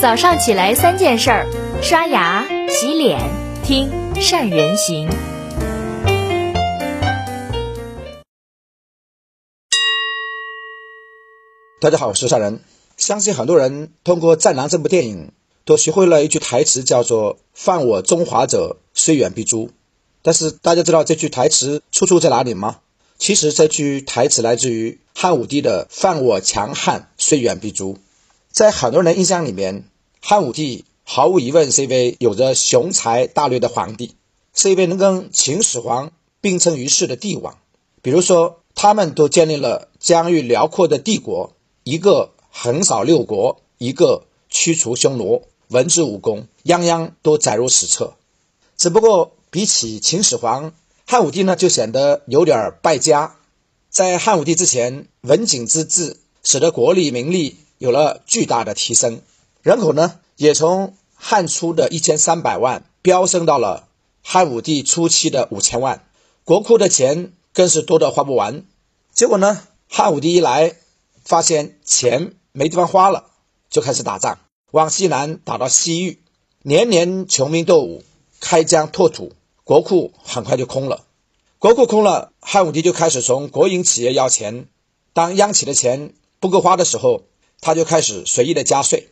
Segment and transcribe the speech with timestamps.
[0.00, 1.44] 早上起来三件事儿：
[1.82, 3.18] 刷牙、洗脸、
[3.64, 5.08] 听善人行。
[11.80, 12.60] 大家好，我是善人。
[12.96, 15.32] 相信很多人通过《战狼》这部电影，
[15.64, 19.70] 都学会了一句台词，叫做“犯我中华者，虽远必诛”。
[20.22, 22.78] 但是大家知道这句台词出处在哪里吗？
[23.18, 27.98] 其实这句台词来自于汉武帝的“犯我强汉，虽远必诛”。
[28.58, 29.84] 在很多人的印象里面，
[30.20, 34.16] 汉武帝毫无疑问是一位有着雄才大略的皇帝，
[34.52, 37.56] 是一位能跟秦始皇并称于世的帝王。
[38.02, 41.52] 比如说，他们都建立了疆域辽阔的帝国，
[41.84, 48.14] 一个横扫六国，一个驱除匈奴，文治武功样样都载入史册。
[48.76, 50.72] 只不过，比起秦始皇，
[51.06, 53.36] 汉武帝呢就显得有点败家。
[53.88, 59.22] 在汉武帝之前，文景之治使得国力民力有了巨大的提升，
[59.62, 63.88] 人口呢也从汉初的一千三百万飙升到了
[64.22, 66.04] 汉武帝初期的五千万，
[66.44, 68.64] 国库的钱更是多得花不完。
[69.12, 70.74] 结果呢，汉武帝一来，
[71.24, 73.24] 发现钱没地方花了，
[73.70, 74.38] 就开始打仗，
[74.70, 76.20] 往西南打到西域，
[76.62, 78.04] 年年穷兵黩武，
[78.40, 79.32] 开疆拓土。
[79.64, 81.04] 国库很快就空了，
[81.58, 84.66] 国库空了，汉武帝就开始从国营企业要钱。
[85.12, 87.24] 当央企的钱不够花的时候，
[87.60, 89.08] 他就开始随意的加税。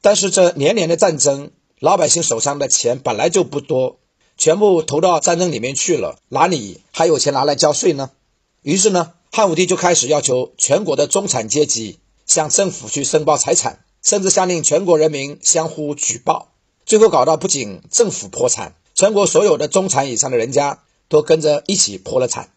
[0.00, 3.98] 但是这年年的战争，老百姓手上的钱本来就不多，
[4.36, 8.10] 全部投到战争里面去了，哪里还有钱拿来交税呢？
[8.62, 16.52] 于是呢，汉武帝就开始要求全国的中产阶级向政府去申报财产，甚至下令全国人民相互举报，
[16.86, 18.74] 最后搞到不仅政府破产。
[18.94, 22.50] 全国所有的中产以上的人家都跟着一起破了产，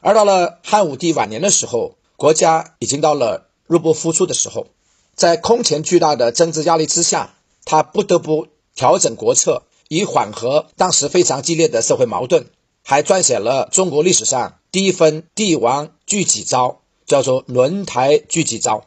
[0.00, 4.68] 而到了汉武帝晚年的时候，国家已经到了入不敷出的时候，
[5.14, 12.46] 在空前巨大的政治压力之下，他不得不调整国策，以缓和当时非常激烈的社会矛盾，
[12.82, 18.78] 还撰写了中国历史上第一份帝王具体诏，叫做《轮台具体诏》。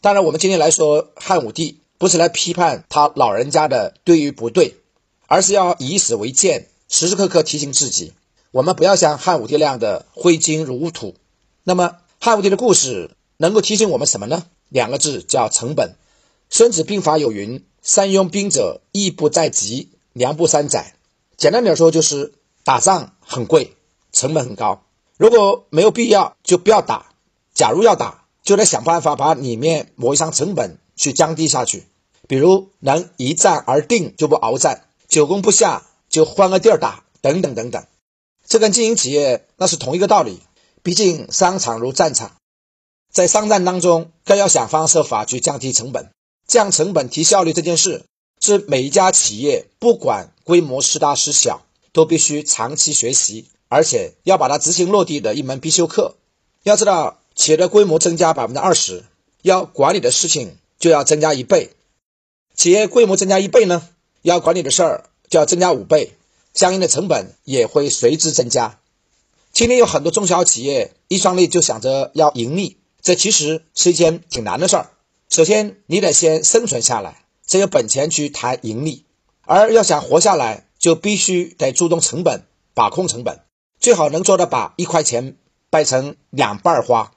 [0.00, 4.76] 当然，我们今天来说汉武帝，不是来批判他老人家的对与不对。
[5.32, 8.14] 而是要以史为鉴，时时刻刻提醒自己，
[8.50, 11.14] 我们不要像汉武帝那样的挥金如土。
[11.62, 14.46] 那么，汉武帝的故事能够提醒我们什么呢？
[14.70, 15.90] 两个字叫成本。
[16.48, 20.94] 《孙子兵法》有云：“三用兵者，义不在急，粮不三载。”
[21.36, 22.32] 简单点说，就是
[22.64, 23.76] 打仗很贵，
[24.12, 24.82] 成本很高。
[25.16, 27.14] 如果没有必要，就不要打；
[27.54, 31.84] 假如要打，就得想办法把里面某一项成本去降低下去。
[32.26, 34.84] 比如，能一战而定，就不鏖战。
[35.08, 37.84] 久攻不下就换个地儿打，等等等等，
[38.46, 40.40] 这跟经营企业那是同一个道理。
[40.82, 42.36] 毕竟商场如战场，
[43.10, 46.10] 在商战当中，更要想方设法去降低成本。
[46.46, 48.04] 降成本提效率这件事，
[48.40, 56.16] 是每一家企业不管规模是大是小，都必须长期学习，而且要把它执行落地的一门必修课。
[56.62, 59.04] 要知道，企业的规模增加百分之二十，
[59.42, 61.70] 要管理的事情就要增加一倍。
[62.54, 63.88] 企业规模增加一倍呢？
[64.22, 66.12] 要管理的事儿就要增加五倍，
[66.52, 68.78] 相应的成本也会随之增加。
[69.52, 74.90] 今天有很多中小企业一创立就想着要盈利，这其实是一件挺难的事儿。
[75.28, 79.04] 首先，你得先生存下来，才有本钱去谈盈利；
[79.42, 83.40] 而要想活下来，就必须得注重成本，把控成本，
[83.78, 85.36] 最好能做到把一块钱
[85.70, 87.12] 掰成两半花，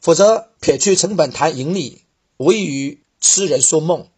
[0.00, 2.02] 否则撇去成本谈盈利，
[2.36, 4.08] 无异于痴人说梦。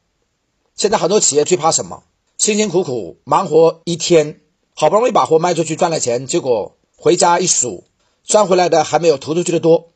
[0.75, 2.03] 现在很多企业最怕什么？
[2.39, 4.41] 辛辛苦苦忙活一天，
[4.75, 7.85] 好不容易把货卖出去赚了钱，结果回家一数，
[8.25, 9.89] 赚回来的还没有投出去的多。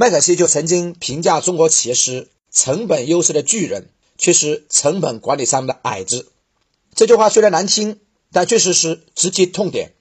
[0.00, 6.32] 麦肯锡就曾经评价中国企业是成本优势的巨人，却是成本管理上的矮子。
[6.94, 7.98] 这句话虽然难听，
[8.32, 9.92] 但确实是直击痛点。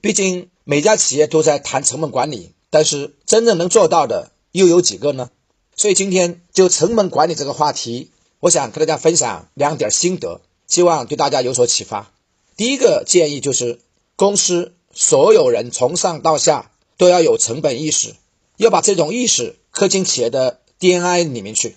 [0.00, 5.30] 毕竟每家企业都在谈成本管理，但是真正能做到的又有几个呢？
[5.76, 10.40] 所以今天就成本管理这个话题，我想跟大家分享两点心得。
[10.66, 12.12] 希望对大家有所启发。
[12.56, 13.78] 第一个建议就是，
[14.16, 18.16] 公司所有人从上到下都要有成本意识，
[18.56, 21.76] 要把这种意识刻进企业的 DNA 里面去。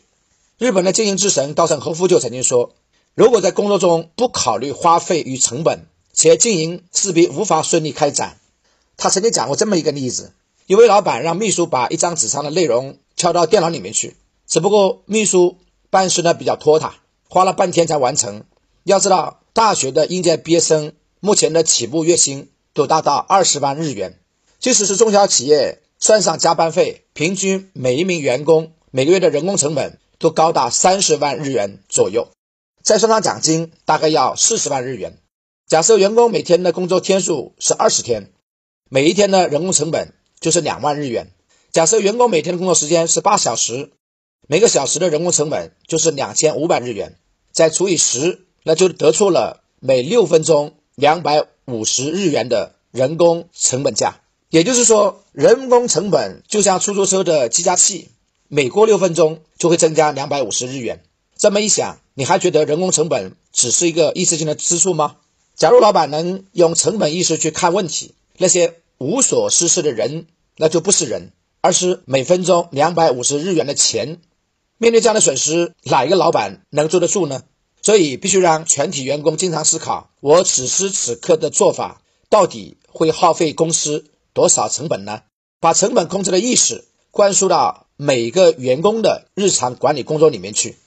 [0.58, 2.74] 日本的经营之神稻盛和夫就曾经说，
[3.14, 8.38] 如果在工作中不考虑花费与成本，企业经营势必无法顺利开展。
[8.98, 10.32] 他曾经讲过这么一个例子：，
[10.66, 14.16] 一位老板让秘书把一张纸上的内容敲到电脑里面去，
[14.48, 15.58] 只不过秘书
[15.90, 16.96] 办事呢比较拖沓，
[17.30, 18.44] 花了半天才完成。
[18.84, 24.20] 要知道，大学的应届毕业生目前的起步月薪都达到二十万日元，
[24.60, 32.30] 即使是中小企业，算上加班费，平均每一名员工每个月的人工成本都高达三十万日元左右。
[32.84, 35.18] 再算上奖金，大概要四十万日元。
[35.68, 38.32] 假设员工每天的工作天数是二十天，
[38.90, 41.32] 每一天的人工成本就是两万日元。
[41.72, 43.92] 假设员工每天的工作时间是八小时，
[44.48, 47.18] 每个小时的人工成本就是两千五百日元，
[47.52, 54.22] 再除以十，那就得出了每六分钟两百五十日元的人工成本价。
[54.50, 58.10] 也就是说，人工成本就像出租车的计价器，
[58.48, 61.04] 每过六分钟就会增加两百五十日元。
[61.36, 65.18] 这么一想，你还觉得人工成本只是一个一次性的支出吗？
[65.56, 74.22] 假如老板能用成本意识去看问题，那些无所事事的人，那就不是人，而是每分钟两百五十日元的钱。
[74.78, 77.44] 面对这样的损失，哪一个老板能坐得住呢？
[77.82, 84.06] 所以必须让全体员工经常思考：我此时此刻的做法到底会耗费公司
[84.38, 85.24] 多少成本呢？
[85.60, 90.78] 把成本控制的意识灌输到每个员工的日常管理工作里面去。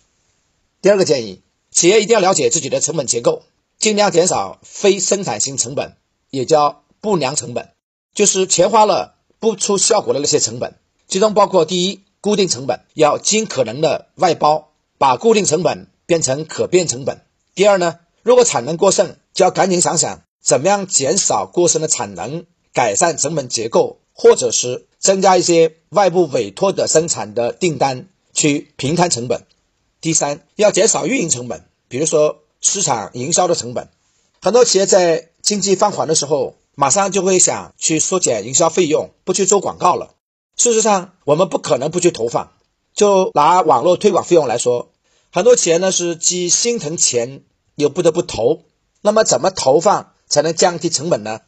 [0.81, 1.43] 第二个建议，
[1.73, 3.43] 企业一定要了解自己的成本结构。
[3.81, 5.97] 尽量减少非生产性成本，
[6.31, 7.70] 也叫不良成本，
[8.14, 10.76] 就是钱花了不出效果的那些成本。
[11.08, 17.23] 其中包括第一，固定成本要尽可能的外包，把固定成本变成可变成本。
[17.56, 29.46] 第二呢，如果产能过剩，就要赶紧想想怎么样减少过剩的产能，改善成本结构，或者是增加一些外部委托的生产的订单，去平摊成本。
[30.00, 32.38] 第三，要减少运营成本，比如说。
[32.62, 33.88] 市场营销的成本，
[34.43, 40.11] 很多企业在经济放缓的时候，马上就会想去缩减营销费用，不去做广告了。
[40.58, 42.52] 事实上，我们不可能不去投放。
[42.93, 44.90] 就拿网络推广费用来说，
[45.32, 47.44] 很多企业呢是既心疼钱，
[47.76, 48.64] 又不得不投。
[49.00, 51.40] 那么，怎么投放才能降低成本呢？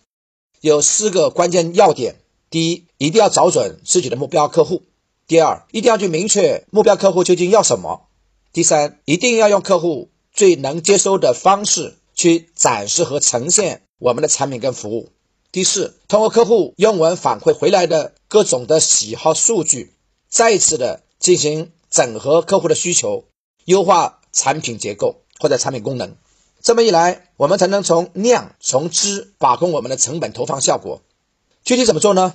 [0.62, 4.82] 有四个关键要点：第一，一定要找准自己的目标客户；
[5.26, 8.06] 第二，一定要去明确目标客户究竟要什么；
[8.52, 10.08] 第三，一定要用客户。
[10.34, 15.10] 最能接收的方式去展示和呈现我们的产品跟服务。
[15.50, 19.92] 第四，通过客户用文反馈回来的各种的喜好数据，
[20.30, 23.24] 再次的进行整合客户的需求，
[23.66, 26.16] 优化产品结构或者产品功能。
[26.62, 31.02] 这么一来，我们才能从量从质把控我们的成本投放效果。
[31.64, 32.34] 具体怎么做呢？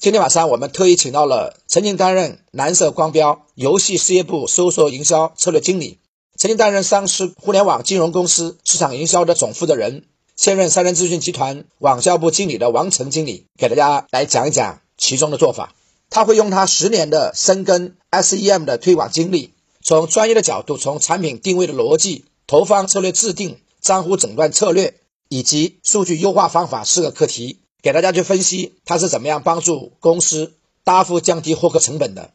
[0.00, 6.00] 今天晚上我们特意请到了曾经担任蓝色光标游戏事业部搜索营销策略经理。
[6.36, 15.72] 曾经担任上市互联网金融公司市场营销的总负责人，现任三人咨询集团网销部经理的王成经理，给大家来讲一讲其中的做法。
[16.10, 19.54] 他会用他十年的深耕 SEM 的推广经历，
[19.84, 24.94] 从专业的角度，从产品定位的逻辑、投放策略制定、账户诊断策略
[25.28, 30.54] 以及数据优化方法四个课题，给大家去分析它是怎么样帮助公司
[30.84, 32.30] 大幅降低获客成本的。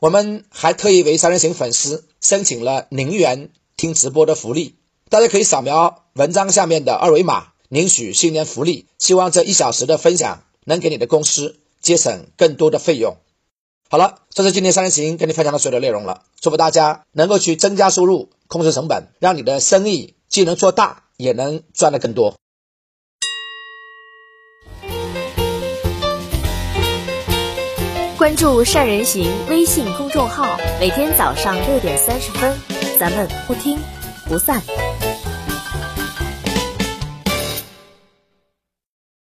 [0.00, 4.76] 我们还特意为三人行粉丝申请了零元听直播的福利，
[5.08, 8.86] 大家可以扫描文章下面的二维码领取新年福利。
[8.98, 13.16] 希望这一小时的分享能给你的公司节省更多的费用。
[13.88, 16.22] 好了，这是今天三人行跟你分享的所有的内容了。
[16.40, 22.34] 祝福大家能够去增加收入，控制成本，让你的生意既能做大，也能赚得更多。
[28.16, 32.58] 关注善人行微信公众号，每天早上六点三十分，
[32.98, 33.78] 咱们不听
[34.26, 34.62] 不散。